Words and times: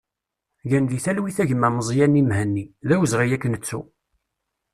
Gen 0.69 0.85
di 0.89 0.99
talwit 1.05 1.37
a 1.43 1.45
gma 1.49 1.69
Mezyani 1.69 2.23
Mhenni, 2.25 2.65
d 2.87 2.89
awezɣi 2.95 3.27
ad 3.35 3.39
k-nettu! 3.41 3.81